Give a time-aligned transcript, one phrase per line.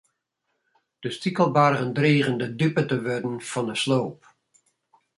[0.99, 4.19] De stikelbargen drigen de dupe te wurden fan de sloop.